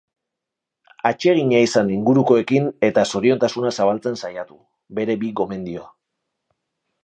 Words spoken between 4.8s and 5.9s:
bere bi gomendio.